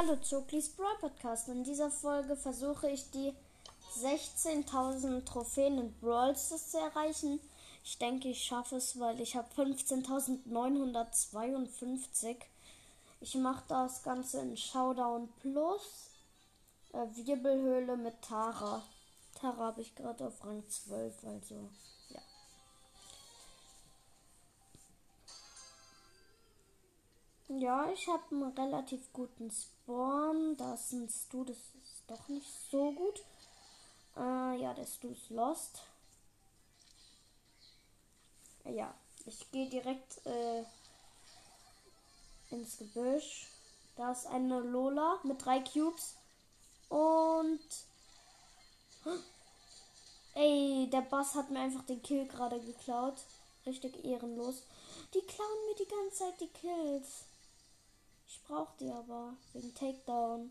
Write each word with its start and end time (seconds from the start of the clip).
Hallo 0.00 0.16
Choklis 0.16 0.68
Brawl 0.76 0.96
Podcast. 1.00 1.48
In 1.48 1.64
dieser 1.64 1.90
Folge 1.90 2.36
versuche 2.36 2.88
ich 2.88 3.10
die 3.10 3.34
16.000 4.00 5.24
Trophäen 5.24 5.76
in 5.76 5.92
Brawl 5.98 6.36
zu 6.36 6.54
erreichen. 6.78 7.40
Ich 7.82 7.98
denke, 7.98 8.28
ich 8.28 8.44
schaffe 8.44 8.76
es, 8.76 9.00
weil 9.00 9.20
ich 9.20 9.34
habe 9.34 9.48
15.952. 9.56 12.36
Ich 13.20 13.34
mache 13.34 13.64
das 13.66 14.04
Ganze 14.04 14.40
in 14.40 14.56
Showdown 14.56 15.28
Plus. 15.40 16.12
Äh, 16.92 17.04
Wirbelhöhle 17.16 17.96
mit 17.96 18.22
Tara. 18.22 18.84
Tara 19.34 19.64
habe 19.64 19.80
ich 19.80 19.96
gerade 19.96 20.28
auf 20.28 20.44
Rang 20.44 20.62
12, 20.68 21.24
also 21.24 21.70
ja. 22.10 22.20
Ja, 27.50 27.90
ich 27.90 28.06
habe 28.08 28.22
einen 28.30 28.52
relativ 28.52 29.10
guten 29.14 29.50
Spawn. 29.50 30.56
Da 30.58 30.74
ist 30.74 30.92
ein 30.92 31.08
Stu, 31.08 31.44
das 31.44 31.56
ist 31.56 32.02
doch 32.06 32.28
nicht 32.28 32.46
so 32.70 32.92
gut. 32.92 33.24
Äh, 34.16 34.60
ja, 34.60 34.74
der 34.74 34.84
Stu 34.84 35.08
ist 35.08 35.30
lost. 35.30 35.80
Ja, 38.64 38.94
ich 39.24 39.50
gehe 39.50 39.70
direkt 39.70 40.26
äh, 40.26 40.62
ins 42.50 42.76
Gebüsch. 42.76 43.48
Da 43.96 44.12
ist 44.12 44.26
eine 44.26 44.60
Lola 44.60 45.18
mit 45.22 45.42
drei 45.42 45.60
Cubes. 45.60 46.16
Und. 46.90 47.60
Ey, 50.34 50.88
der 50.92 51.00
Bass 51.00 51.34
hat 51.34 51.50
mir 51.50 51.60
einfach 51.60 51.84
den 51.86 52.02
Kill 52.02 52.28
gerade 52.28 52.60
geklaut. 52.60 53.16
Richtig 53.64 54.04
ehrenlos. 54.04 54.64
Die 55.14 55.22
klauen 55.22 55.66
mir 55.66 55.76
die 55.76 55.90
ganze 55.90 56.16
Zeit 56.18 56.40
die 56.40 56.48
Kills. 56.48 57.27
Ich 58.28 58.42
brauche 58.44 58.76
die 58.78 58.90
aber. 58.90 59.34
Wegen 59.54 59.74
Takedown. 59.74 60.50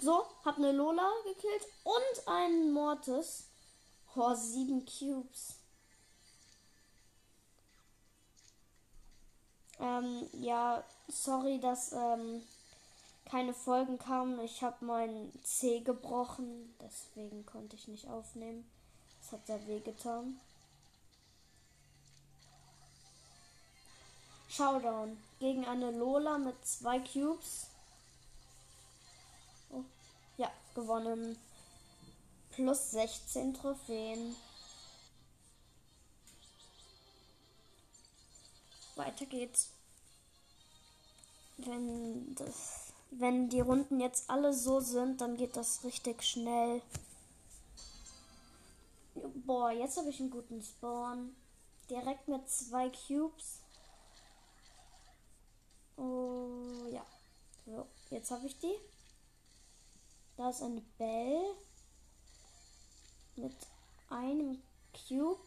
So, 0.00 0.24
hab 0.44 0.56
eine 0.56 0.72
Lola 0.72 1.10
gekillt 1.24 1.66
und 1.82 2.28
einen 2.28 2.72
Mortis. 2.72 3.48
Oh, 4.14 4.34
sieben 4.34 4.86
Cubes. 4.86 5.56
Ähm, 9.80 10.28
ja, 10.32 10.84
sorry, 11.08 11.58
dass 11.58 11.92
ähm, 11.92 12.42
keine 13.24 13.52
Folgen 13.52 13.98
kamen. 13.98 14.38
Ich 14.40 14.62
habe 14.62 14.84
meinen 14.84 15.32
C 15.42 15.80
gebrochen, 15.80 16.72
deswegen 16.80 17.44
konnte 17.46 17.74
ich 17.74 17.88
nicht 17.88 18.06
aufnehmen. 18.08 18.70
Das 19.20 19.32
hat 19.32 19.46
sehr 19.46 19.66
weh 19.66 19.80
getan. 19.80 20.38
Showdown 24.56 25.16
gegen 25.40 25.64
eine 25.64 25.90
Lola 25.90 26.38
mit 26.38 26.54
zwei 26.64 27.00
Cubes. 27.00 27.66
Oh, 29.70 29.82
ja, 30.36 30.48
gewonnen. 30.76 31.36
Plus 32.52 32.92
16 32.92 33.54
Trophäen. 33.54 34.36
Weiter 38.94 39.26
geht's. 39.26 39.70
Wenn 41.56 42.36
das, 42.36 42.92
wenn 43.10 43.48
die 43.48 43.60
Runden 43.60 43.98
jetzt 43.98 44.30
alle 44.30 44.54
so 44.54 44.78
sind, 44.78 45.20
dann 45.20 45.36
geht 45.36 45.56
das 45.56 45.82
richtig 45.82 46.22
schnell. 46.22 46.80
Boah, 49.46 49.72
jetzt 49.72 49.96
habe 49.96 50.10
ich 50.10 50.20
einen 50.20 50.30
guten 50.30 50.62
Spawn. 50.62 51.34
Direkt 51.90 52.28
mit 52.28 52.48
zwei 52.48 52.88
Cubes. 52.90 53.63
Oh 55.96 56.86
ja. 56.90 57.04
So, 57.66 57.86
jetzt 58.10 58.30
habe 58.30 58.46
ich 58.46 58.58
die. 58.58 58.74
Da 60.36 60.50
ist 60.50 60.62
eine 60.62 60.82
Bell 60.98 61.54
mit 63.36 63.54
einem 64.08 64.62
Cube. 64.92 65.40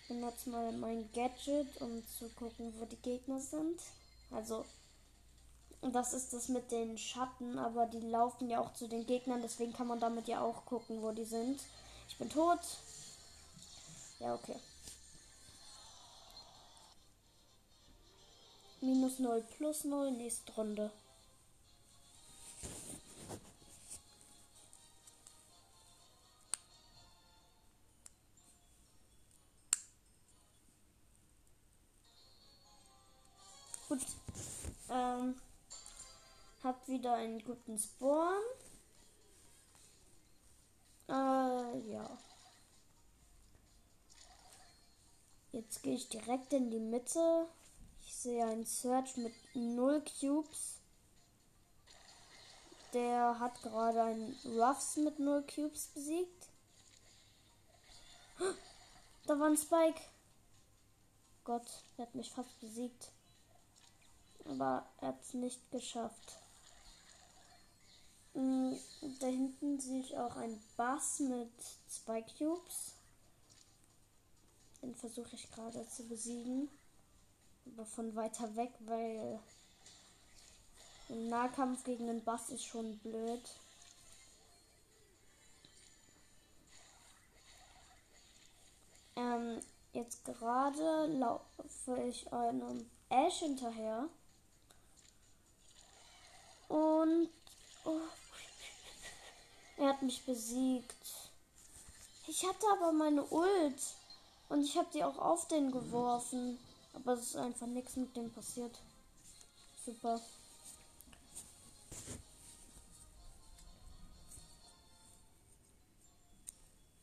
Ich 0.00 0.08
benutze 0.08 0.50
mal 0.50 0.70
mein 0.72 1.10
Gadget, 1.12 1.80
um 1.80 2.06
zu 2.06 2.28
gucken, 2.30 2.72
wo 2.78 2.84
die 2.84 3.02
Gegner 3.02 3.40
sind. 3.40 3.80
Also, 4.30 4.64
das 5.82 6.14
ist 6.14 6.32
das 6.32 6.48
mit 6.48 6.70
den 6.70 6.96
Schatten, 6.96 7.58
aber 7.58 7.86
die 7.86 8.00
laufen 8.00 8.48
ja 8.48 8.60
auch 8.60 8.72
zu 8.74 8.88
den 8.88 9.06
Gegnern, 9.06 9.42
deswegen 9.42 9.72
kann 9.72 9.86
man 9.86 10.00
damit 10.00 10.28
ja 10.28 10.40
auch 10.40 10.64
gucken, 10.64 11.02
wo 11.02 11.12
die 11.12 11.24
sind. 11.24 11.60
Ich 12.08 12.18
bin 12.18 12.30
tot. 12.30 12.60
Ja, 14.20 14.34
okay. 14.34 14.56
Minus 18.80 19.18
0 19.18 19.42
plus 19.56 19.84
0, 19.84 20.10
nächste 20.12 20.52
Runde. 20.52 20.90
Gut. 33.88 34.00
Ähm, 34.90 35.34
hab 36.62 36.88
wieder 36.88 37.14
einen 37.14 37.42
guten 37.44 37.78
Spawn. 37.78 38.42
Äh, 41.08 41.12
ja. 41.12 42.18
Jetzt 45.52 45.82
gehe 45.82 45.94
ich 45.94 46.08
direkt 46.08 46.52
in 46.52 46.70
die 46.70 46.80
Mitte. 46.80 47.46
Sehe 48.26 48.44
einen 48.44 48.66
Search 48.66 49.16
mit 49.18 49.32
0 49.54 50.02
Cubes. 50.18 50.80
Der 52.92 53.38
hat 53.38 53.62
gerade 53.62 54.02
einen 54.02 54.36
Ruffs 54.44 54.96
mit 54.96 55.20
0 55.20 55.44
Cubes 55.46 55.86
besiegt. 55.94 56.48
Da 59.28 59.38
war 59.38 59.46
ein 59.46 59.56
Spike. 59.56 60.00
Gott, 61.44 61.68
er 61.98 62.06
hat 62.06 62.16
mich 62.16 62.32
fast 62.32 62.58
besiegt. 62.58 63.12
Aber 64.44 64.84
er 65.00 65.08
hat 65.08 65.22
es 65.22 65.32
nicht 65.32 65.70
geschafft. 65.70 66.40
Hm, 68.34 68.76
da 69.20 69.28
hinten 69.28 69.78
sehe 69.78 70.00
ich 70.00 70.16
auch 70.16 70.34
einen 70.34 70.60
Bass 70.76 71.20
mit 71.20 71.52
zwei 71.86 72.22
Cubes. 72.22 72.94
Den 74.82 74.96
versuche 74.96 75.36
ich 75.36 75.48
gerade 75.52 75.88
zu 75.88 76.08
besiegen 76.08 76.68
von 77.94 78.14
weiter 78.14 78.54
weg, 78.56 78.70
weil 78.80 79.38
im 81.08 81.28
Nahkampf 81.28 81.84
gegen 81.84 82.06
den 82.06 82.24
Bass 82.24 82.50
ist 82.50 82.64
schon 82.64 82.98
blöd. 82.98 83.42
Ähm, 89.16 89.60
jetzt 89.92 90.24
gerade 90.24 91.06
laufe 91.06 92.02
ich 92.08 92.32
einem 92.32 92.90
Ash 93.08 93.38
hinterher. 93.38 94.08
Und 96.68 97.30
oh, 97.84 98.00
er 99.76 99.88
hat 99.88 100.02
mich 100.02 100.24
besiegt. 100.24 100.94
Ich 102.26 102.44
hatte 102.44 102.66
aber 102.72 102.92
meine 102.92 103.24
Ult. 103.24 103.80
Und 104.48 104.62
ich 104.62 104.76
habe 104.76 104.88
die 104.92 105.04
auch 105.04 105.18
auf 105.18 105.48
den 105.48 105.70
geworfen. 105.70 106.58
Aber 106.96 107.12
es 107.12 107.26
ist 107.26 107.36
einfach 107.36 107.66
nichts 107.66 107.94
mit 107.96 108.16
dem 108.16 108.32
passiert. 108.32 108.76
Super. 109.84 110.20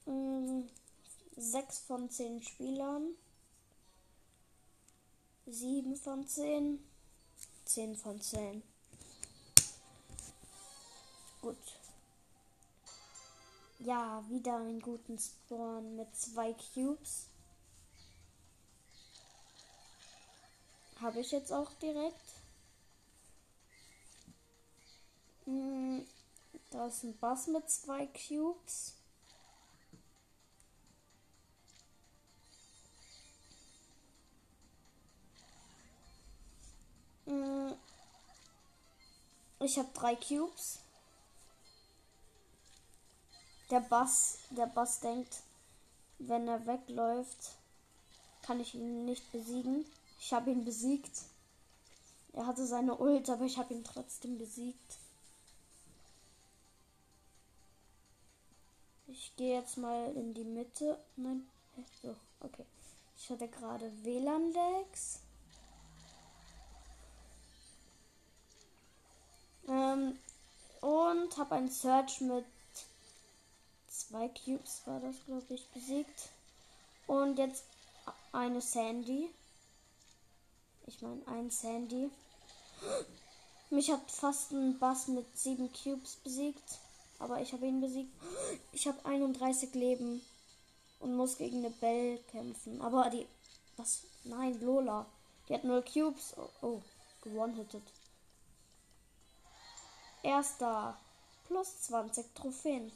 Mhm. 0.05 0.67
Sechs 1.37 1.79
von 1.79 2.09
zehn 2.09 2.41
Spielern. 2.41 3.15
Sieben 5.45 5.95
von 5.95 6.27
zehn. 6.27 6.83
Zehn 7.63 7.95
von 7.95 8.19
zehn. 8.19 8.63
Gut. 11.41 11.57
Ja, 13.79 14.23
wieder 14.29 14.57
einen 14.57 14.81
guten 14.81 15.19
Spawn 15.19 15.95
mit 15.97 16.15
zwei 16.15 16.53
Cubes. 16.73 17.27
Habe 21.03 21.19
ich 21.19 21.31
jetzt 21.31 21.51
auch 21.51 21.69
direkt. 21.81 22.15
Hm, 25.43 26.07
da 26.71 26.87
ist 26.87 27.03
ein 27.03 27.17
Bass 27.17 27.47
mit 27.47 27.69
zwei 27.69 28.07
Cubes. 28.07 28.93
Hm, 37.25 37.75
ich 39.59 39.77
habe 39.77 39.89
drei 39.93 40.15
Cubes. 40.15 40.79
Der 43.69 43.81
Bass, 43.81 44.37
der 44.51 44.67
Bass 44.67 45.01
denkt, 45.01 45.41
wenn 46.19 46.47
er 46.47 46.65
wegläuft, 46.65 47.57
kann 48.41 48.61
ich 48.61 48.73
ihn 48.73 49.03
nicht 49.03 49.29
besiegen. 49.33 49.85
Ich 50.25 50.31
habe 50.31 50.51
ihn 50.51 50.63
besiegt. 50.63 51.23
Er 52.31 52.47
hatte 52.47 52.65
seine 52.65 52.97
Ult, 52.97 53.29
aber 53.29 53.43
ich 53.43 53.57
habe 53.57 53.73
ihn 53.73 53.83
trotzdem 53.83 54.37
besiegt. 54.37 54.97
Ich 59.07 59.35
gehe 59.35 59.59
jetzt 59.59 59.77
mal 59.77 60.15
in 60.15 60.33
die 60.33 60.45
Mitte. 60.45 60.97
Nein, 61.17 61.45
so, 62.01 62.15
okay. 62.39 62.65
Ich 63.17 63.29
hatte 63.29 63.49
gerade 63.49 63.91
WLAN-Lags. 64.03 65.19
Ähm, 69.67 70.17
und 70.79 71.37
habe 71.37 71.55
einen 71.55 71.69
Search 71.69 72.21
mit 72.21 72.45
zwei 73.89 74.29
Cubes, 74.29 74.83
war 74.85 75.01
das, 75.01 75.17
glaube 75.25 75.53
ich, 75.53 75.67
besiegt. 75.71 76.29
Und 77.07 77.37
jetzt 77.37 77.65
eine 78.31 78.61
Sandy. 78.61 79.29
Ich 80.85 81.01
meine, 81.01 81.25
ein 81.27 81.49
Sandy. 81.49 82.09
Mich 83.69 83.91
hat 83.91 84.11
fast 84.11 84.51
ein 84.51 84.77
Bass 84.79 85.07
mit 85.07 85.37
sieben 85.37 85.71
Cubes 85.71 86.17
besiegt. 86.17 86.79
Aber 87.19 87.41
ich 87.41 87.53
habe 87.53 87.65
ihn 87.65 87.81
besiegt. 87.81 88.11
Ich 88.71 88.87
habe 88.87 89.03
31 89.05 89.73
Leben. 89.73 90.21
Und 90.99 91.15
muss 91.15 91.37
gegen 91.37 91.57
eine 91.57 91.69
Bell 91.69 92.19
kämpfen. 92.31 92.81
Aber 92.81 93.09
die. 93.09 93.27
Was? 93.77 94.03
Nein, 94.23 94.59
Lola. 94.61 95.05
Die 95.47 95.53
hat 95.53 95.63
0 95.63 95.83
Cubes. 95.83 96.33
Oh, 96.37 96.49
oh 96.61 96.81
gewonnen-hittet. 97.21 97.83
Erster. 100.21 100.97
Plus 101.47 101.81
20 101.81 102.33
Trophäen. 102.35 102.91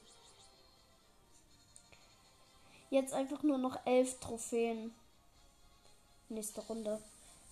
Jetzt 2.89 3.13
einfach 3.13 3.43
nur 3.43 3.57
noch 3.57 3.85
11 3.85 4.19
Trophäen. 4.19 4.93
Nächste 6.29 6.61
Runde. 6.61 7.01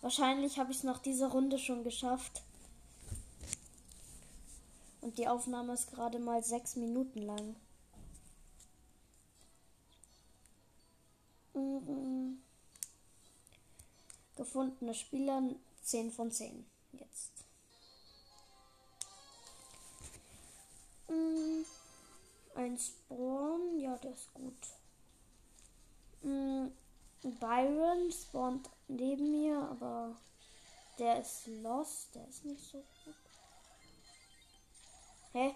Wahrscheinlich 0.06 0.60
habe 0.60 0.72
ich 0.72 0.78
es 0.78 0.84
nach 0.84 1.00
dieser 1.00 1.30
Runde 1.30 1.58
schon 1.58 1.84
geschafft. 1.84 2.44
Und 5.02 5.18
die 5.18 5.28
Aufnahme 5.28 5.74
ist 5.74 5.90
gerade 5.90 6.20
mal 6.20 6.44
6 6.44 6.76
Minuten 6.76 7.24
lang. 7.24 7.56
Mhm. 11.56 12.40
Gefundene 14.36 14.94
Spieler 14.94 15.42
10 15.82 16.12
von 16.12 16.30
10. 16.30 16.68
Jetzt. 16.92 17.32
Mhm. 21.08 21.66
Ein 22.54 22.78
Spawn, 22.78 23.80
ja, 23.80 23.98
der 23.98 24.14
ist 24.14 24.32
gut. 24.36 24.68
Mhm. 26.22 26.72
Byron 27.26 28.12
spawnt 28.12 28.70
neben 28.88 29.32
mir, 29.32 29.58
aber 29.58 30.16
der 31.00 31.22
ist 31.22 31.48
lost, 31.48 32.14
der 32.14 32.28
ist 32.28 32.46
nicht 32.46 32.64
so 32.64 32.84
gut. 33.04 33.16
Hä? 35.34 35.56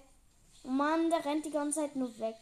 Mann, 0.63 1.10
der 1.10 1.24
rennt 1.24 1.45
die 1.45 1.51
ganze 1.51 1.81
Zeit 1.81 1.95
nur 1.95 2.18
weg. 2.19 2.38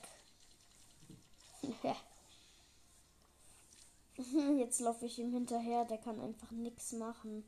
Jetzt 4.57 4.79
laufe 4.79 5.05
ich 5.05 5.19
ihm 5.19 5.31
hinterher, 5.31 5.85
der 5.85 5.97
kann 5.97 6.19
einfach 6.19 6.51
nichts 6.51 6.93
machen. 6.93 7.43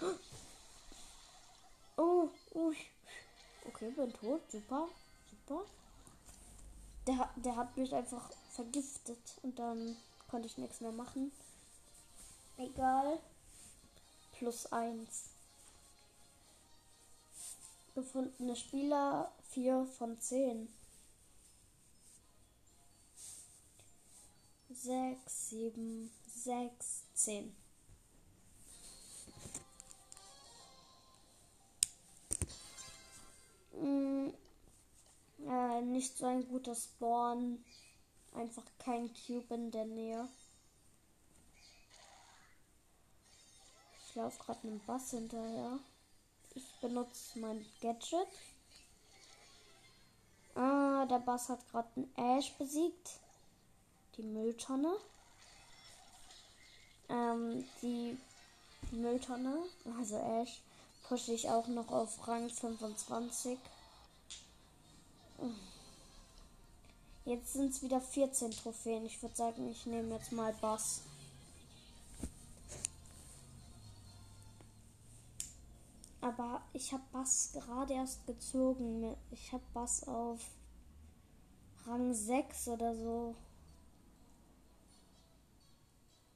Oh, 2.00 2.28
oh. 2.54 2.72
Okay, 3.64 3.90
bin 3.90 4.12
tot. 4.12 4.40
Super, 4.52 4.88
super. 5.28 5.64
Der, 7.08 7.30
der 7.36 7.56
hat 7.56 7.74
mich 7.78 7.94
einfach 7.94 8.30
vergiftet 8.50 9.38
und 9.42 9.58
dann 9.58 9.96
konnte 10.30 10.46
ich 10.46 10.58
nichts 10.58 10.82
mehr 10.82 10.92
machen. 10.92 11.32
Egal. 12.58 13.18
Plus 14.32 14.70
eins. 14.70 15.30
Gefundene 17.94 18.54
Spieler 18.54 19.32
4 19.52 19.86
von 19.86 20.20
10. 20.20 20.68
6, 24.70 25.48
7, 25.48 26.10
6, 26.26 27.04
10. 27.14 27.56
Mm, 33.72 34.28
äh, 35.48 35.80
nicht 35.82 36.16
so 36.16 36.26
ein 36.26 36.46
guter 36.48 36.74
Spawn. 36.74 37.64
Einfach 38.34 38.64
kein 38.78 39.10
Cube 39.14 39.54
in 39.54 39.70
der 39.70 39.86
Nähe. 39.86 40.28
Ich 44.06 44.14
laufe 44.14 44.42
gerade 44.44 44.60
einem 44.62 44.80
Bass 44.86 45.10
hinterher. 45.10 45.78
Ich 46.54 46.64
benutze 46.80 47.38
mein 47.38 47.64
Gadget. 47.80 48.28
Ah, 50.54 51.06
der 51.06 51.20
Bass 51.20 51.48
hat 51.48 51.66
gerade 51.70 51.88
einen 51.96 52.14
Ash 52.16 52.52
besiegt. 52.54 53.20
Die 54.16 54.22
Mülltonne. 54.22 54.96
Ähm, 57.08 57.64
die 57.80 58.18
Mülltonne, 58.90 59.62
also 59.98 60.16
Ash, 60.16 60.60
pushe 61.08 61.32
ich 61.32 61.48
auch 61.48 61.66
noch 61.68 61.90
auf 61.90 62.26
Rang 62.26 62.48
25. 62.50 63.58
Jetzt 67.24 67.52
sind 67.52 67.72
es 67.72 67.82
wieder 67.82 68.00
14 68.00 68.50
Trophäen. 68.52 69.04
Ich 69.04 69.20
würde 69.22 69.36
sagen, 69.36 69.68
ich 69.70 69.84
nehme 69.86 70.14
jetzt 70.14 70.32
mal 70.32 70.52
Bass. 70.60 71.02
Aber 76.20 76.62
ich 76.72 76.92
habe 76.92 77.02
Bass 77.12 77.50
gerade 77.52 77.94
erst 77.94 78.26
gezogen. 78.26 79.14
Ich 79.30 79.52
habe 79.52 79.62
Bass 79.74 80.08
auf 80.08 80.40
Rang 81.86 82.12
6 82.14 82.68
oder 82.68 82.94
so. 82.94 83.34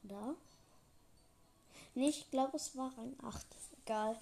Da? 0.02 0.34
Nee, 1.94 2.08
ich 2.08 2.30
glaube, 2.30 2.56
es 2.56 2.76
war 2.76 2.92
Rang 2.96 3.14
8. 3.22 3.46
Egal. 3.84 4.18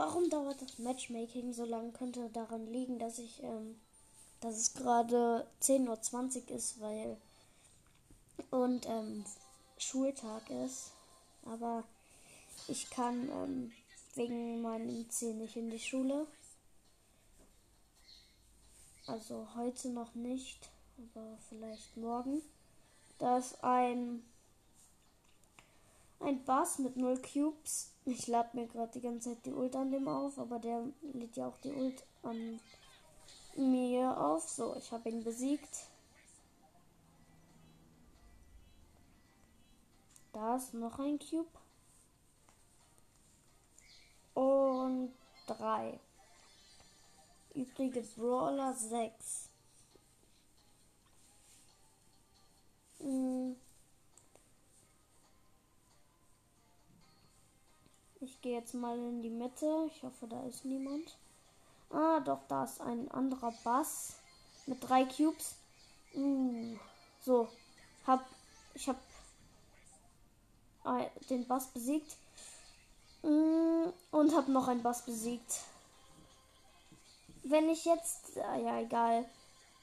Warum 0.00 0.30
dauert 0.30 0.62
das 0.62 0.78
Matchmaking 0.78 1.52
so 1.52 1.66
lange? 1.66 1.92
Könnte 1.92 2.30
daran 2.30 2.66
liegen, 2.66 2.98
dass 2.98 3.18
ich, 3.18 3.42
ähm, 3.42 3.78
dass 4.40 4.56
es 4.56 4.72
gerade 4.72 5.46
10.20 5.60 6.48
Uhr 6.48 6.56
ist, 6.56 6.80
weil 6.80 7.18
und 8.50 8.86
ähm, 8.88 9.26
Schultag 9.76 10.48
ist. 10.48 10.92
Aber 11.44 11.84
ich 12.66 12.88
kann 12.88 13.28
ähm, 13.28 13.72
wegen 14.14 14.62
meinem 14.62 15.10
Ziel 15.10 15.34
nicht 15.34 15.56
in 15.56 15.68
die 15.68 15.78
Schule. 15.78 16.26
Also 19.06 19.48
heute 19.54 19.90
noch 19.90 20.14
nicht, 20.14 20.70
aber 20.96 21.36
vielleicht 21.50 21.98
morgen. 21.98 22.40
Da 23.18 23.36
ist 23.36 23.62
ein 23.62 24.24
ein 26.20 26.44
Bass 26.44 26.78
mit 26.78 26.96
0 26.96 27.20
Cubes. 27.20 27.92
Ich 28.04 28.26
lade 28.26 28.56
mir 28.56 28.66
gerade 28.66 28.92
die 28.92 29.00
ganze 29.00 29.30
Zeit 29.30 29.46
die 29.46 29.52
Ult 29.52 29.74
an 29.74 29.90
dem 29.90 30.08
auf, 30.08 30.38
aber 30.38 30.58
der 30.58 30.84
lädt 31.12 31.36
ja 31.36 31.48
auch 31.48 31.58
die 31.58 31.72
Ult 31.72 32.04
an 32.22 32.60
mir 33.56 34.16
auf. 34.18 34.48
So, 34.48 34.76
ich 34.76 34.92
habe 34.92 35.08
ihn 35.08 35.24
besiegt. 35.24 35.86
Da 40.32 40.56
ist 40.56 40.74
noch 40.74 40.98
ein 40.98 41.18
Cube. 41.18 41.48
Und 44.34 45.12
drei. 45.46 45.98
Übrige 47.54 48.02
Brawler 48.02 48.72
6. 48.74 49.48
Hm. 53.00 53.56
Gehe 58.42 58.58
jetzt 58.58 58.74
mal 58.74 58.96
in 58.96 59.22
die 59.22 59.30
Mitte. 59.30 59.90
Ich 59.94 60.02
hoffe, 60.02 60.26
da 60.26 60.42
ist 60.44 60.64
niemand. 60.64 61.16
Ah, 61.90 62.20
doch, 62.20 62.40
da 62.48 62.64
ist 62.64 62.80
ein 62.80 63.10
anderer 63.10 63.52
Bass 63.64 64.14
mit 64.66 64.88
drei 64.88 65.04
Cubes. 65.04 65.56
Uh, 66.14 66.76
so, 67.24 67.48
hab 68.06 68.24
ich 68.74 68.88
hab 68.88 68.96
den 71.28 71.46
Bass 71.46 71.66
besiegt 71.68 72.16
mm, 73.22 73.88
und 74.10 74.34
hab 74.34 74.48
noch 74.48 74.68
einen 74.68 74.82
Bass 74.82 75.04
besiegt. 75.04 75.60
Wenn 77.42 77.68
ich 77.68 77.84
jetzt, 77.84 78.36
ja 78.36 78.80
egal, 78.80 79.24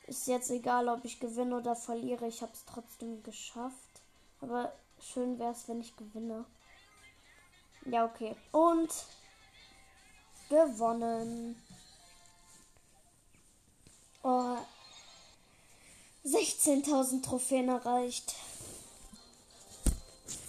ist 0.08 0.28
jetzt 0.28 0.52
egal, 0.52 0.88
ob 0.90 1.04
ich 1.06 1.20
gewinne 1.20 1.58
oder 1.58 1.76
verliere. 1.76 2.28
Ich 2.28 2.42
habe 2.42 2.54
es 2.54 2.66
trotzdem 2.66 3.24
geschafft. 3.24 3.76
Aber 4.42 4.72
schön 5.00 5.38
wäre 5.40 5.52
es, 5.52 5.68
wenn 5.68 5.82
ich 5.82 5.96
gewinne. 5.98 6.46
Ja, 7.90 8.04
okay. 8.04 8.36
Und 8.52 8.90
gewonnen. 10.50 11.62
Oh. 14.24 14.58
16.000 16.26 17.24
Trophäen 17.24 17.70
erreicht. 17.70 18.36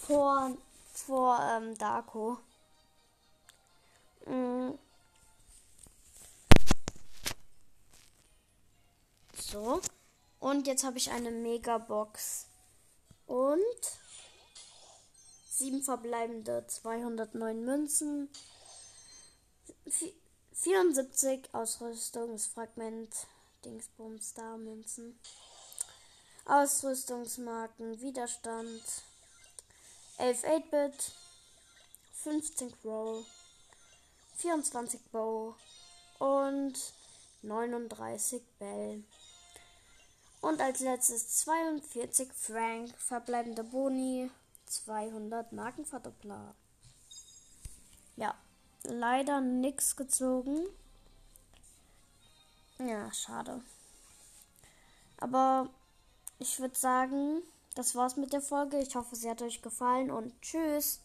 Vor, 0.05 0.57
vor 0.93 1.39
ähm, 1.41 1.79
Darko. 1.79 2.39
Mhm. 4.27 4.77
So. 9.37 9.81
Und 10.41 10.67
jetzt 10.67 10.83
habe 10.83 10.99
ich 10.99 11.13
eine 11.13 11.31
Megabox. 11.31 12.47
Und 13.27 14.08
sieben 15.59 15.83
verbleibende 15.83 16.65
209 16.67 17.65
Münzen. 17.65 18.29
74 20.53 21.53
Ausrüstungsfragment. 21.53 23.27
Dingsbums 23.65 24.35
da 24.35 24.57
Münzen. 24.57 25.19
Ausrüstungsmarken, 26.45 28.01
Widerstand. 28.01 28.83
11 30.19 30.45
8-Bit. 30.45 31.13
15 32.13 32.73
Roll. 32.85 33.25
24 34.37 35.01
Bow. 35.11 35.57
Und 36.21 36.75
39 37.43 38.43
Bell. 38.61 39.03
Und 40.41 40.61
als 40.61 40.79
letztes 40.81 41.37
42 41.39 42.33
Frank, 42.33 42.95
verbleibende 42.97 43.65
Boni, 43.65 44.31
200 44.69 45.53
Markenverdoppler. 45.53 46.55
Ja, 48.17 48.35
leider 48.85 49.41
nichts 49.41 49.97
gezogen. 49.97 50.67
Ja, 52.79 53.13
schade. 53.13 53.61
Aber 55.19 55.69
ich 56.39 56.61
würde 56.61 56.79
sagen, 56.79 57.43
das 57.75 57.95
war's 57.95 58.17
mit 58.17 58.33
der 58.33 58.41
Folge. 58.41 58.79
Ich 58.79 58.97
hoffe, 58.97 59.17
sie 59.17 59.29
hat 59.31 59.43
euch 59.43 59.63
gefallen 59.63 60.11
und 60.11 60.41
tschüss. 60.43 60.97